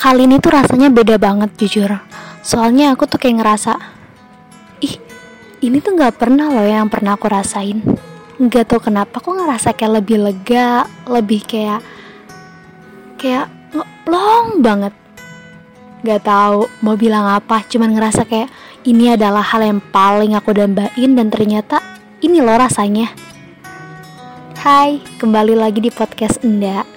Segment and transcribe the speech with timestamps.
[0.00, 1.92] kali ini tuh rasanya beda banget jujur.
[2.40, 3.76] Soalnya aku tuh kayak ngerasa
[4.80, 4.96] ih
[5.60, 7.84] ini tuh nggak pernah loh yang pernah aku rasain.
[8.40, 11.84] Nggak tau kenapa aku ngerasa kayak lebih lega lebih kayak
[13.20, 13.52] kayak
[14.08, 14.96] long banget.
[16.00, 18.48] Nggak tahu mau bilang apa cuman ngerasa kayak
[18.88, 21.84] ini adalah hal yang paling aku dambain dan ternyata
[22.24, 23.12] ini loh rasanya.
[24.64, 26.88] Hai, kembali lagi di podcast Enda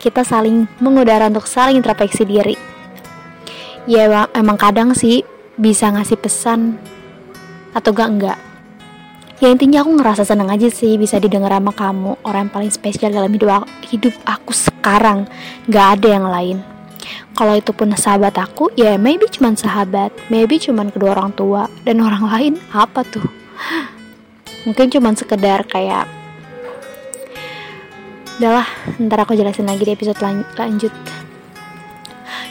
[0.00, 2.56] Kita saling mengudara untuk saling introspeksi diri.
[3.88, 5.24] Ya emang, kadang sih
[5.56, 6.76] bisa ngasih pesan
[7.72, 8.38] Atau gak enggak.
[9.40, 13.08] Ya intinya aku ngerasa seneng aja sih bisa didengar sama kamu Orang yang paling spesial
[13.08, 15.24] dalam hidup aku, hidup aku sekarang.
[15.70, 16.58] Gak ada yang lain.
[17.32, 22.04] Kalau itu pun sahabat aku, ya maybe cuman sahabat, maybe cuman kedua orang tua, dan
[22.04, 23.24] orang lain apa tuh?
[24.68, 26.04] Mungkin cuman sekedar kayak
[28.40, 28.64] Udahlah,
[28.96, 30.88] ntar aku jelasin lagi di episode lan lanjut.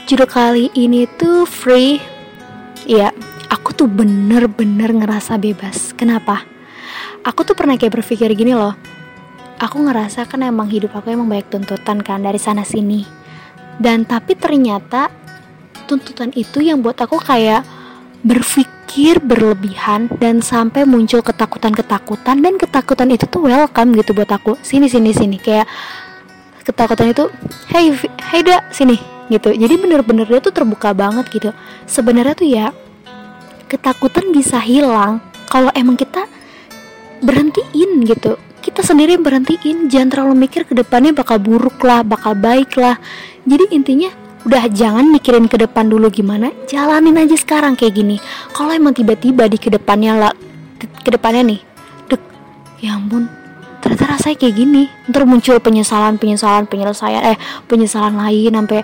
[0.06, 1.98] Judul kali ini tuh free.
[2.86, 3.10] Iya,
[3.50, 5.98] aku tuh bener-bener ngerasa bebas.
[5.98, 6.46] Kenapa?
[7.26, 8.78] Aku tuh pernah kayak berpikir gini loh.
[9.58, 13.02] Aku ngerasa kan emang hidup aku emang banyak tuntutan kan dari sana sini.
[13.82, 15.10] Dan tapi ternyata
[15.90, 17.66] tuntutan itu yang buat aku kayak
[18.22, 22.40] berpikir berlebihan dan sampai muncul ketakutan-ketakutan.
[22.40, 24.60] Dan ketakutan itu tuh welcome gitu buat aku.
[24.60, 25.38] Sini sini sini.
[25.40, 25.68] Kayak
[26.68, 27.32] ketakutan itu
[27.72, 27.96] hey
[28.30, 29.00] hey da sini
[29.32, 29.56] gitu.
[29.56, 31.50] Jadi bener-bener dia tuh terbuka banget gitu.
[31.88, 32.66] Sebenarnya tuh ya
[33.70, 36.28] ketakutan bisa hilang kalau emang kita
[37.24, 38.36] berhentiin gitu.
[38.60, 39.88] Kita sendiri berhentiin.
[39.88, 43.00] Jangan terlalu mikir ke depannya bakal buruk lah bakal baik lah
[43.50, 44.14] jadi intinya
[44.48, 46.54] udah jangan mikirin ke depan dulu gimana.
[46.70, 48.18] Jalanin aja sekarang kayak gini.
[48.56, 50.34] Kalau emang tiba-tiba di ke depannya lah
[50.80, 51.60] ke depannya nih
[52.08, 52.22] dek
[52.80, 53.28] ya ampun
[53.84, 54.84] ternyata rasanya kayak gini.
[55.12, 58.84] Ntar muncul penyesalan penyesalan penyelesaian eh penyesalan lain sampai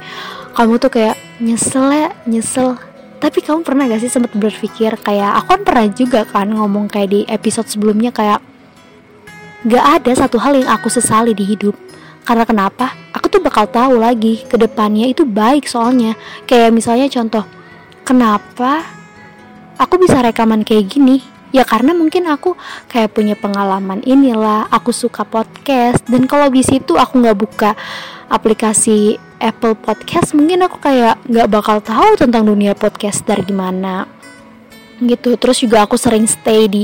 [0.56, 2.76] kamu tuh kayak nyesel ya nyesel.
[3.16, 7.10] Tapi kamu pernah gak sih sempat berpikir kayak aku kan pernah juga kan ngomong kayak
[7.10, 8.44] di episode sebelumnya kayak
[9.66, 11.74] gak ada satu hal yang aku sesali di hidup
[12.26, 12.98] karena kenapa?
[13.14, 16.18] Aku tuh bakal tahu lagi ke depannya itu baik soalnya.
[16.50, 17.46] Kayak misalnya contoh,
[18.02, 18.82] kenapa
[19.78, 21.22] aku bisa rekaman kayak gini?
[21.54, 22.58] Ya karena mungkin aku
[22.90, 27.72] kayak punya pengalaman inilah, aku suka podcast dan kalau di situ aku nggak buka
[28.28, 34.10] aplikasi Apple Podcast, mungkin aku kayak nggak bakal tahu tentang dunia podcast dari gimana
[35.00, 35.38] gitu.
[35.40, 36.84] Terus juga aku sering stay di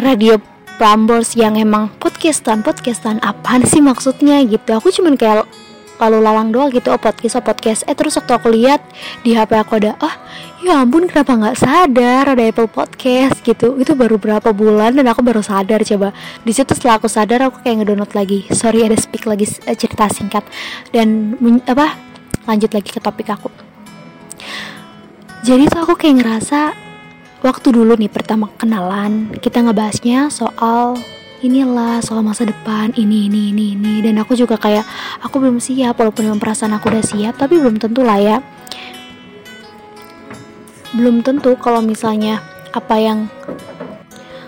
[0.00, 4.76] radio Prambors yang emang podcastan podcastan apaan sih maksudnya gitu.
[4.76, 5.48] Aku cuman kayak
[5.96, 7.80] lalu lalang doang gitu oh podcast oh podcast.
[7.88, 8.84] Eh terus waktu aku lihat
[9.24, 10.12] di HP aku ada oh
[10.60, 13.40] ya ampun kenapa nggak sadar ada Apple Podcast?
[13.40, 13.80] gitu.
[13.80, 16.12] Itu baru berapa bulan dan aku baru sadar coba.
[16.44, 18.44] Di situ setelah aku sadar aku kayak ngedownload lagi.
[18.52, 20.44] Sorry ada speak lagi eh, cerita singkat.
[20.92, 21.96] Dan apa
[22.44, 23.48] lanjut lagi ke topik aku.
[25.40, 26.85] Jadi tuh aku kayak ngerasa
[27.44, 30.96] waktu dulu nih pertama kenalan kita ngebahasnya soal
[31.44, 33.94] inilah soal masa depan ini ini ini ini.
[34.00, 34.84] Dan aku juga kayak
[35.20, 38.38] aku belum siap walaupun dengan perasaan aku udah siap tapi belum tentu lah ya.
[40.96, 42.40] Belum tentu kalau misalnya
[42.72, 43.28] apa yang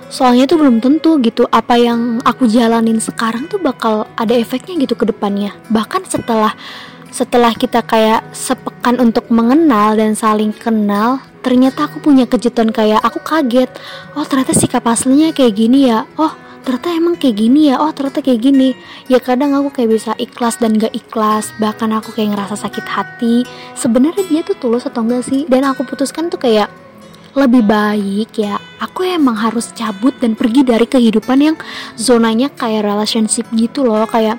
[0.08, 4.96] soalnya itu belum tentu gitu apa yang aku jalanin sekarang tuh bakal ada efeknya gitu
[4.96, 5.52] ke depannya.
[5.68, 6.56] Bahkan setelah
[7.08, 13.22] setelah kita kayak sepekan untuk mengenal dan saling kenal ternyata aku punya kejutan kayak aku
[13.22, 13.70] kaget.
[14.12, 16.04] Oh ternyata sikap aslinya kayak gini ya.
[16.20, 16.34] Oh
[16.66, 17.80] ternyata emang kayak gini ya.
[17.80, 18.76] Oh ternyata kayak gini.
[19.08, 21.48] Ya kadang aku kayak bisa ikhlas dan gak ikhlas.
[21.56, 23.48] Bahkan aku kayak ngerasa sakit hati.
[23.72, 25.48] Sebenarnya dia tuh tulus atau enggak sih?
[25.48, 26.68] Dan aku putuskan tuh kayak
[27.32, 28.60] lebih baik ya.
[28.82, 31.56] Aku emang harus cabut dan pergi dari kehidupan yang
[31.96, 34.04] zonanya kayak relationship gitu loh.
[34.04, 34.36] Kayak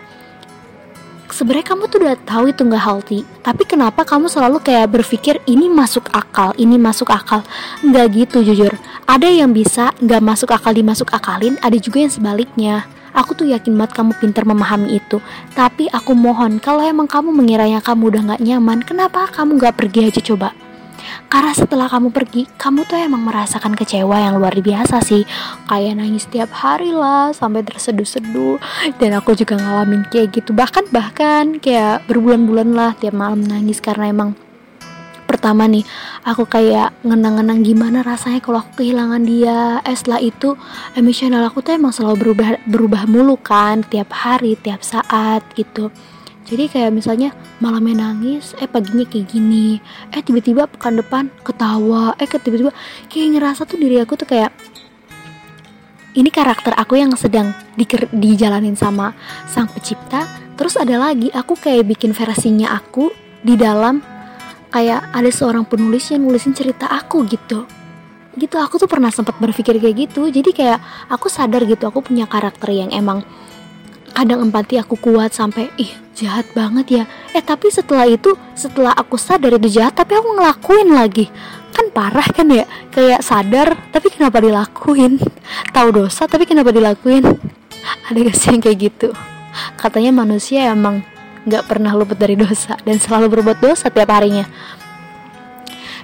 [1.39, 5.71] sebenarnya kamu tuh udah tahu itu nggak healthy tapi kenapa kamu selalu kayak berpikir ini
[5.71, 7.41] masuk akal ini masuk akal?
[7.81, 8.75] Nggak gitu jujur.
[9.07, 12.85] Ada yang bisa nggak masuk akal dimasuk akalin ada juga yang sebaliknya.
[13.15, 15.17] Aku tuh yakin banget kamu pintar memahami itu.
[15.57, 20.13] Tapi aku mohon Kalau emang kamu mengiranya kamu udah gak nyaman Kenapa kamu gak pergi
[20.13, 20.53] aja coba
[21.29, 25.23] karena setelah kamu pergi, kamu tuh emang merasakan kecewa yang luar biasa sih.
[25.69, 28.57] Kayak nangis tiap hari lah, sampai terseduh-seduh.
[28.97, 30.51] Dan aku juga ngalamin kayak gitu.
[30.51, 34.33] Bahkan bahkan kayak berbulan-bulan lah tiap malam nangis karena emang
[35.29, 35.85] pertama nih
[36.25, 40.57] aku kayak ngenang-ngenang gimana rasanya kalau aku kehilangan dia eh setelah itu
[40.97, 45.93] emosional aku tuh emang selalu berubah berubah mulu kan tiap hari tiap saat gitu
[46.49, 47.29] jadi kayak misalnya
[47.59, 49.79] malamnya nangis eh paginya kayak gini.
[50.11, 52.15] Eh tiba-tiba pekan depan ketawa.
[52.19, 52.71] Eh tiba-tiba
[53.11, 54.51] kayak ngerasa tuh diri aku tuh kayak
[56.17, 57.85] ini karakter aku yang sedang di,
[58.15, 59.13] dijalanin sama
[59.45, 60.25] sang pencipta.
[60.57, 64.03] Terus ada lagi aku kayak bikin versinya aku di dalam
[64.73, 67.63] kayak ada seorang penulis yang nulisin cerita aku gitu.
[68.35, 70.27] Gitu aku tuh pernah sempat berpikir kayak gitu.
[70.27, 73.23] Jadi kayak aku sadar gitu aku punya karakter yang emang
[74.19, 77.03] kadang empati aku kuat sampai ih jahat banget ya.
[77.31, 81.31] Eh tapi setelah itu setelah aku sadar itu jahat tapi aku ngelakuin lagi.
[81.71, 82.67] Kan parah kan ya?
[82.91, 85.23] Kayak sadar tapi kenapa dilakuin?
[85.71, 87.23] Tahu dosa tapi kenapa dilakuin?
[88.11, 89.15] Ada gak sih yang kayak gitu?
[89.79, 90.99] Katanya manusia emang
[91.47, 94.43] nggak pernah luput dari dosa dan selalu berbuat dosa tiap harinya.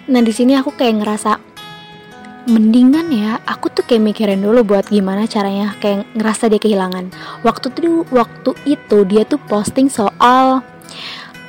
[0.07, 1.35] Nah di sini aku kayak ngerasa
[2.45, 7.09] mendingan ya aku tuh kayak mikirin dulu buat gimana caranya kayak ngerasa dia kehilangan.
[7.41, 10.61] Waktu tuh waktu itu dia tuh posting soal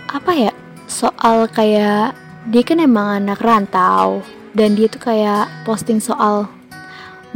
[0.09, 0.53] apa ya
[0.89, 2.17] soal kayak
[2.49, 4.25] dia kan emang anak rantau
[4.57, 6.49] dan dia tuh kayak posting soal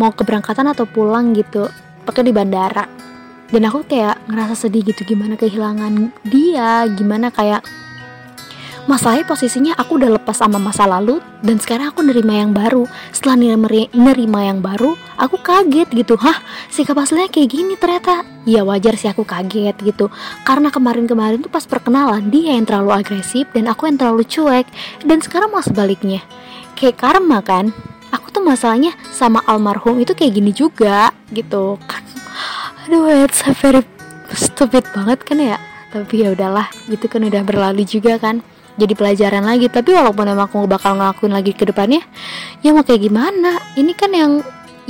[0.00, 1.68] mau keberangkatan atau pulang gitu
[2.08, 2.88] pakai di bandara.
[3.50, 7.66] Dan aku kayak ngerasa sedih gitu gimana kehilangan dia gimana kayak
[8.86, 12.86] masalahnya posisinya aku udah lepas sama masa lalu dan sekarang aku nerima yang baru.
[13.12, 13.58] Setelah
[13.92, 16.14] nerima yang baru aku kaget gitu.
[16.16, 16.38] Hah
[16.72, 18.24] sikap aslinya kayak gini ternyata.
[18.48, 20.08] Ya wajar sih aku kaget gitu.
[20.46, 24.66] Karena kemarin-kemarin tuh pas perkenalan dia yang terlalu agresif dan aku yang terlalu cuek.
[25.04, 26.24] Dan sekarang mau sebaliknya.
[26.78, 27.74] Kayak karma kan?
[28.10, 31.76] Aku tuh masalahnya sama almarhum itu kayak gini juga gitu.
[31.84, 32.02] Kan
[32.88, 33.84] aduh it's a very
[34.32, 35.58] stupid banget kan ya?
[35.90, 38.46] Tapi ya udahlah gitu kan udah berlalu juga kan
[38.76, 39.66] jadi pelajaran lagi.
[39.66, 42.02] Tapi walaupun emang aku bakal ngelakuin lagi ke depannya
[42.60, 43.58] ya mau kayak gimana?
[43.74, 44.32] Ini kan yang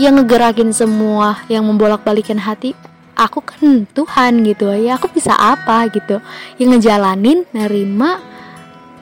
[0.00, 2.72] yang ngegerakin semua yang membolak balikan hati.
[3.16, 4.72] Aku kan Tuhan gitu.
[4.72, 6.20] Ya aku bisa apa gitu?
[6.56, 8.20] Yang ngejalanin nerima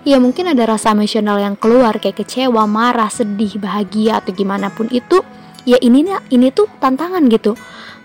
[0.07, 4.89] ya mungkin ada rasa emosional yang keluar kayak kecewa marah sedih bahagia atau gimana pun
[4.89, 5.21] itu
[5.69, 7.55] ya ini ini tuh tantangan gitu.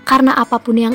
[0.04, 0.94] Karena apa pun yang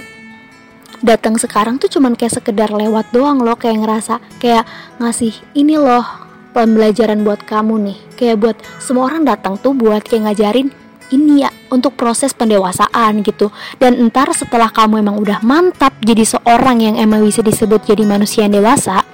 [1.02, 4.66] datang sekarang tuh cuman kayak sekedar lewat doang loh kayak ngerasa kayak
[4.98, 7.98] ngasih ini loh pembelajaran buat kamu nih.
[8.18, 10.68] Kayak buat semua orang datang tuh buat kayak ngajarin
[11.08, 13.54] ini ya untuk proses pendewasaan gitu.
[13.78, 18.44] Dan entar setelah kamu emang udah mantap jadi seorang yang emang bisa disebut jadi manusia
[18.44, 19.06] yang dewasa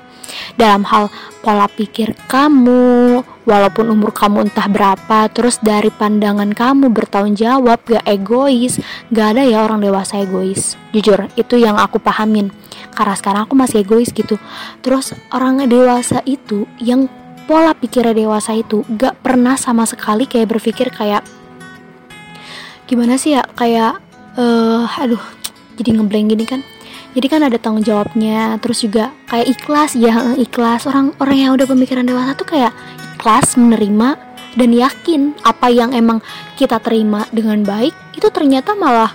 [0.54, 1.10] dalam hal
[1.42, 8.06] pola pikir kamu, walaupun umur kamu entah berapa, terus dari pandangan kamu bertanggung jawab, gak
[8.06, 8.78] egois,
[9.10, 10.78] gak ada ya orang dewasa egois.
[10.94, 12.54] Jujur, itu yang aku pahamin.
[12.94, 14.38] Karena sekarang aku masih egois gitu.
[14.80, 17.10] Terus orang dewasa itu yang
[17.44, 21.22] pola pikirnya dewasa itu gak pernah sama sekali kayak berpikir kayak
[22.84, 24.00] gimana sih ya kayak
[24.36, 25.20] uh, aduh
[25.76, 26.60] jadi ngeblank gini kan
[27.14, 30.90] jadi kan ada tanggung jawabnya terus juga kayak ikhlas ya ikhlas.
[30.90, 32.75] Orang orang yang udah pemikiran dewasa tuh kayak
[33.14, 34.19] ikhlas menerima
[34.58, 36.19] dan yakin apa yang emang
[36.58, 39.14] kita terima dengan baik itu ternyata malah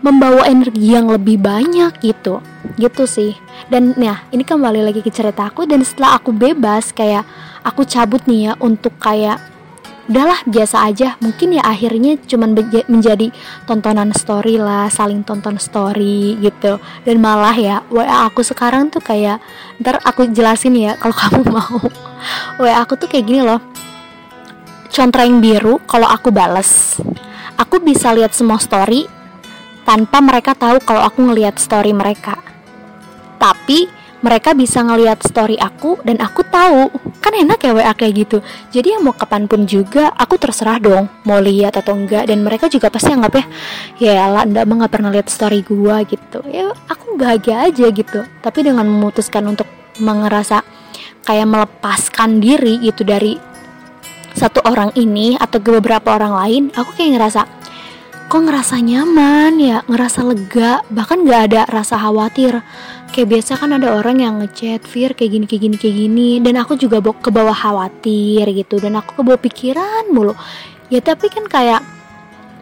[0.00, 2.40] membawa energi yang lebih banyak gitu.
[2.80, 3.36] Gitu sih.
[3.68, 7.28] Dan ya ini kembali lagi ke cerita aku dan setelah aku bebas kayak
[7.60, 9.36] aku cabut nih ya untuk kayak
[10.10, 11.14] udahlah biasa aja.
[11.22, 12.58] Mungkin ya akhirnya cuman
[12.90, 13.30] menjadi
[13.64, 16.82] tontonan story lah saling tonton story gitu.
[17.06, 19.38] Dan malah ya WA aku sekarang tuh kayak
[19.78, 21.78] ntar aku jelasin ya kalau kamu mau.
[22.58, 23.62] WA aku tuh kayak gini loh.
[24.90, 26.98] Contreng biru kalau aku bales
[27.60, 29.04] aku bisa lihat semua story
[29.84, 32.40] tanpa mereka tahu kalau aku ngelihat story mereka.
[33.36, 36.92] Tapi mereka bisa ngelihat story aku dan aku tahu.
[37.20, 38.38] Kan enak ya WA kayak gitu.
[38.72, 42.28] Jadi ya mau kapan pun juga aku terserah dong mau lihat atau enggak.
[42.28, 43.44] Dan mereka juga pasti anggap ya
[44.00, 46.40] ya lah ndak mah nggak pernah lihat story gua gitu.
[46.48, 48.24] Ya aku bahagia aja gitu.
[48.40, 49.68] Tapi dengan memutuskan untuk
[50.00, 50.64] mengerasa
[51.24, 53.36] kayak melepaskan diri gitu dari
[54.32, 57.59] satu orang ini atau ke beberapa orang lain aku kayak ngerasa
[58.30, 59.82] kok ngerasa nyaman ya?
[59.90, 60.86] Ngerasa lega?
[60.86, 62.62] Bahkan gak ada rasa khawatir.
[63.10, 66.30] Kayak biasa kan ada orang yang ngechat Fir kayak gini kayak gini kayak gini.
[66.38, 68.78] Dan aku juga ke bawah khawatir gitu.
[68.78, 70.38] Dan aku ke bawah pikiran mulu.
[70.94, 71.82] Ya tapi kan kayak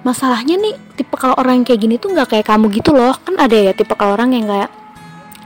[0.09, 3.13] masalahnya nih tipe kalau orang yang kayak gini tuh nggak kayak kamu gitu loh.
[3.21, 4.73] Kan ada ya tipe kalau orang yang kayak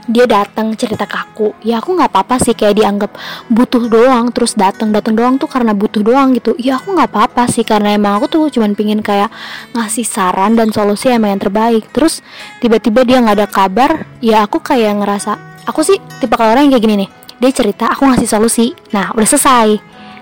[0.07, 1.47] dia datang cerita ke aku.
[1.63, 3.11] Ya aku nggak apa-apa sih kayak dianggap
[3.47, 6.55] butuh doang terus datang datang doang tuh karena butuh doang gitu.
[6.59, 9.31] Ya aku nggak apa-apa sih karena emang aku tuh cuman pingin kayak
[9.71, 11.87] ngasih saran dan solusi emang yang terbaik.
[11.95, 12.19] Terus
[12.59, 16.75] tiba-tiba dia nggak ada kabar ya aku kayak ngerasa aku sih tipe kalau orang yang
[16.75, 18.75] kayak gini nih dia cerita aku ngasih solusi.
[18.91, 19.69] Nah udah selesai.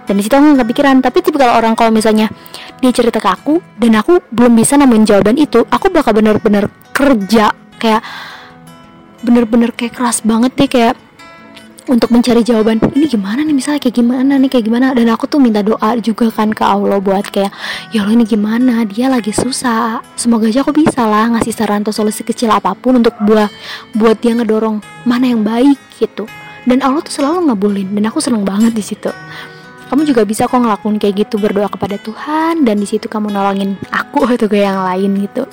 [0.02, 2.30] Dan di situ aku nggak pikiran tapi tipe kalau orang kalau misalnya
[2.82, 7.54] dia cerita ke aku dan aku belum bisa nemuin jawaban itu aku bakal bener-bener kerja.
[7.82, 8.06] Kayak
[9.22, 10.96] bener-bener kayak keras banget deh kayak
[11.90, 13.56] untuk mencari jawaban ini gimana nih?
[13.56, 14.50] Misalnya kayak gimana nih?
[14.54, 14.86] Kayak gimana?
[14.94, 17.50] Dan aku tuh minta doa juga kan ke Allah buat kayak
[17.90, 18.86] ya Allah ini gimana?
[18.86, 20.00] Dia lagi susah.
[20.14, 23.50] Semoga aja aku bisa lah ngasih saran atau solusi kecil apa pun untuk buat
[23.98, 26.30] buat dia ngedorong mana yang baik gitu.
[26.70, 29.10] Dan Allah tuh selalu ngabulin dan aku seneng banget di situ.
[29.90, 33.76] Kamu juga bisa kok ngelakuin kayak gitu berdoa kepada Tuhan dan di situ kamu nolongin
[33.92, 35.44] aku atau kayak yang lain gitu.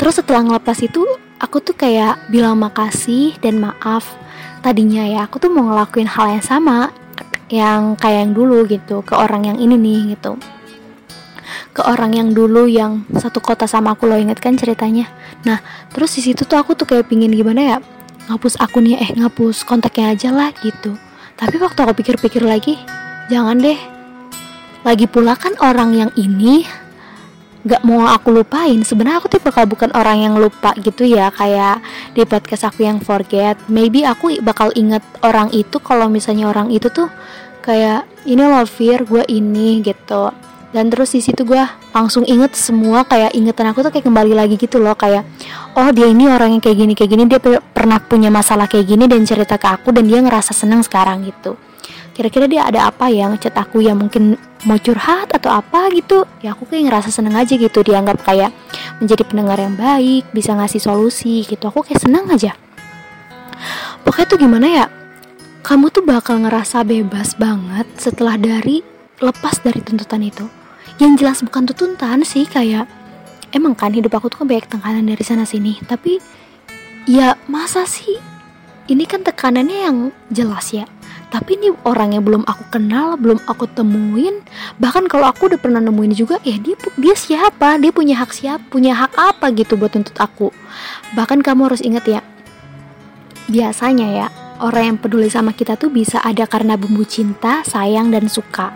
[0.00, 1.04] Terus setelah ngelepas itu
[1.44, 4.16] aku tuh kayak bilang makasih dan maaf
[4.64, 5.28] tadinya ya.
[5.28, 6.88] Aku tuh mau ngelakuin hal yang sama
[7.52, 10.40] yang kayak yang dulu gitu ke orang yang ini nih gitu.
[11.76, 15.04] Ke orang yang dulu yang satu kota sama aku lo inget kan ceritanya?
[15.44, 15.60] Nah
[15.92, 17.76] terus di situ tuh aku tuh kayak pingin gimana ya?
[18.24, 20.96] Ngapus akunnya eh ngapus kontaknya aja lah gitu.
[21.36, 22.80] Tapi waktu aku pikir-pikir lagi
[23.28, 23.76] jangan deh.
[24.80, 26.64] Lagi pula kan orang yang ini
[27.64, 28.76] gak mau aku lupain.
[28.84, 31.80] Sebenarnya aku tuh bakal bukan orang yang lupa gitu ya kayak
[32.12, 36.92] di podcast aku yang forget maybe aku bakal inget orang itu kalau misalnya orang itu
[36.92, 37.08] tuh
[37.64, 40.28] kayak ini loh Fir gue ini gitu.
[40.74, 41.62] Dan terus di situ gue
[41.94, 45.22] langsung inget semua kayak ingetan aku tuh kayak kembali lagi gitu loh kayak
[45.78, 47.38] oh dia ini orang yang kayak gini kayak gini dia
[47.70, 51.54] pernah punya masalah kayak gini dan cerita ke aku dan dia ngerasa seneng sekarang gitu.
[52.10, 56.56] Kira-kira dia ada apa ya ngechat aku yang mungkin mau curhat atau apa gitu ya
[56.56, 58.50] aku kayak ngerasa seneng aja gitu dianggap kayak
[58.98, 61.68] menjadi pendengar yang baik bisa ngasih solusi gitu.
[61.68, 62.56] Aku kayak seneng aja.
[64.04, 64.86] Pokoknya tuh gimana ya
[65.64, 68.84] kamu tuh bakal ngerasa bebas banget setelah dari
[69.20, 70.44] lepas dari tuntutan itu.
[71.00, 72.88] Yang jelas bukan tuntutan sih kayak
[73.52, 75.80] emang kan hidup aku tuh kan banyak tekanan dari sana sini.
[75.84, 76.20] Tapi
[77.04, 78.16] ya masa sih
[78.88, 79.96] ini kan tekanannya yang
[80.28, 80.84] jelas ya
[81.34, 84.46] tapi ini orang yang belum aku kenal belum aku temuin.
[84.78, 87.74] Bahkan kalau aku udah pernah nemuin juga ya dia dia siapa?
[87.82, 90.54] Dia punya hak siapa punya hak apa gitu buat tuntut aku?
[91.18, 92.22] Bahkan kamu harus ingat ya
[93.50, 94.26] biasanya ya
[94.62, 98.70] orang yang peduli sama kita tuh bisa ada karena bumbu cinta sayang dan suka.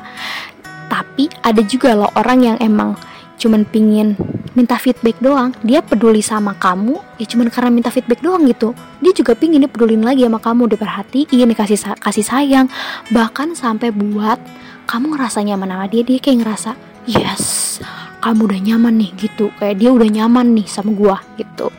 [0.91, 2.99] Tapi ada juga loh orang yang emang
[3.39, 4.19] cuman pingin
[4.59, 5.55] minta feedback doang.
[5.63, 8.75] Dia peduli sama kamu ya cuman karena minta feedback doang gitu.
[8.99, 12.67] Dia juga pingin dia pedulin lagi sama kamu diperhatiin dikasih kasih sayang.
[13.15, 14.43] Bahkan sampai buat
[14.91, 16.71] kamu ngerasa nyaman sama dia dia kayak ngerasa
[17.07, 17.79] yes
[18.19, 19.55] kamu udah nyaman nih gitu.
[19.63, 21.71] Kayak dia udah nyaman nih sama gua gitu.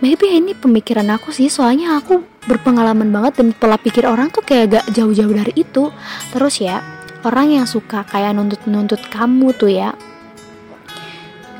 [0.00, 4.80] Maybe ini pemikiran aku sih soalnya aku berpengalaman banget dan pola pikir orang tuh kayak
[4.80, 5.90] gak jauh-jauh dari itu.
[6.30, 6.80] Terus ya
[7.26, 9.90] orang yang suka kayak nuntut-nuntut kamu tuh ya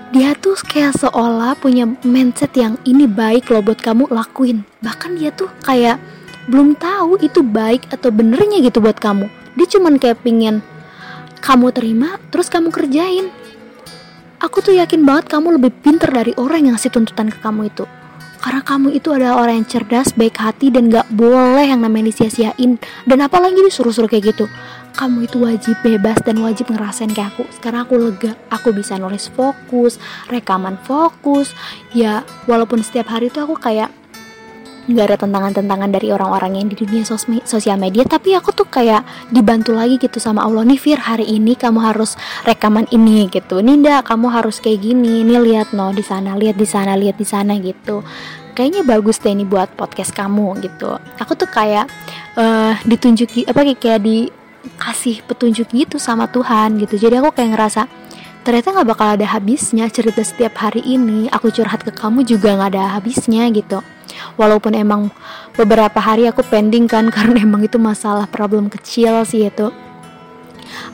[0.09, 4.65] dia tuh kayak seolah punya mindset yang ini baik loh buat kamu lakuin.
[4.81, 6.01] Bahkan dia tuh kayak
[6.49, 9.29] belum tahu itu baik atau benernya gitu buat kamu.
[9.61, 10.65] Dia cuman kayak pingin
[11.45, 13.29] kamu terima terus kamu kerjain.
[14.41, 17.85] Aku tuh yakin banget kamu lebih pinter dari orang yang ngasih tuntutan ke kamu itu.
[18.39, 22.79] Karena kamu itu adalah orang yang cerdas, baik hati, dan gak boleh yang namanya disia-siain.
[23.03, 24.47] Dan apalagi disuruh-suruh kayak gitu
[24.99, 27.47] Kamu itu wajib bebas dan wajib ngerasain kayak aku.
[27.55, 31.55] Sekarang aku lega, aku bisa nulis fokus, rekaman fokus.
[31.95, 33.95] Ya walaupun setiap hari itu aku kayak
[34.89, 37.05] nggak ada tentangan-tentangan dari orang-orang yang di dunia
[37.45, 40.65] sosial media tapi aku tuh kayak dibantu lagi gitu sama Allah.
[40.65, 42.17] Nih Fir hari ini kamu harus
[42.49, 43.61] rekaman ini gitu.
[43.61, 45.23] Ninda kamu harus kayak gini.
[45.23, 48.03] Nih lihat no di sana lihat di sana lihat di sana gitu.
[48.57, 50.99] Kayaknya bagus deh ini buat podcast kamu gitu.
[51.23, 51.87] Aku tuh kayak
[52.35, 54.03] uh, ditunjuki apa kayak
[54.65, 56.99] dikasih petunjuk gitu sama Tuhan gitu.
[56.99, 57.83] Jadi aku kayak ngerasa
[58.43, 61.31] ternyata nggak bakal ada habisnya cerita setiap hari ini.
[61.31, 63.81] Aku curhat ke kamu juga nggak ada habisnya gitu.
[64.35, 65.11] Walaupun emang
[65.55, 69.71] beberapa hari aku pending kan karena emang itu masalah problem kecil sih itu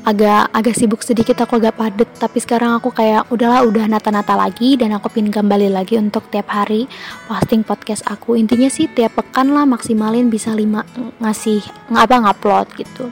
[0.05, 4.77] agak agak sibuk sedikit aku agak padet tapi sekarang aku kayak udahlah udah nata-nata lagi
[4.77, 6.87] dan aku pin kembali lagi untuk tiap hari
[7.27, 8.37] posting podcast aku.
[8.37, 10.85] Intinya sih tiap pekan lah maksimalin bisa lima
[11.21, 13.09] ngasih ngapa ngupload gitu.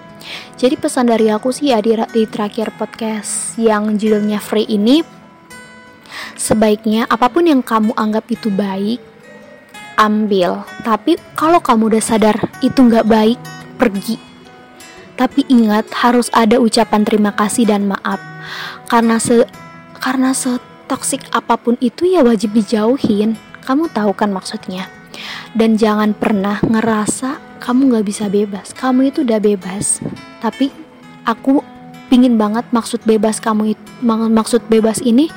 [0.55, 5.03] Jadi pesan dari aku sih ya di, di terakhir podcast yang judulnya free ini
[6.39, 9.03] sebaiknya apa pun yang kamu anggap itu baik
[9.99, 10.63] ambil.
[10.87, 13.39] Tapi kalau kamu udah sadar itu nggak baik
[13.81, 14.32] pergi
[15.23, 18.19] tapi ingat harus ada ucapan terima kasih dan maaf.
[18.91, 19.47] Karena se
[20.03, 23.39] karena setoksik apa pun itu ya wajib dijauhin.
[23.63, 24.91] Kamu tahu kan maksudnya?
[25.55, 28.75] Dan jangan pernah ngerasa kamu nggak bisa bebas.
[28.75, 30.03] Kamu itu udah bebas.
[30.43, 30.75] Tapi
[31.23, 31.63] aku
[32.11, 35.31] pingin banget maksud bebas kamu itu maksud bebas ini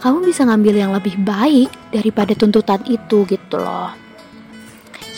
[0.00, 3.92] kamu bisa ngambil yang lebih baik daripada tuntutan itu gitu loh.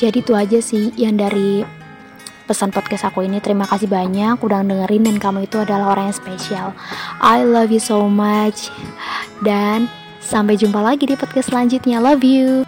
[0.02, 1.62] Jadi itu aja sih yang dari
[2.50, 3.38] pesan podcast aku ini.
[3.38, 6.68] Terima kasih banyak udah dengerin dan kamu itu adalah orang yang spesial.
[7.22, 8.74] I love you so much.
[9.46, 9.86] Dan
[10.18, 12.02] sampai jumpa lagi di podcast selanjutnya.
[12.02, 12.66] Love you.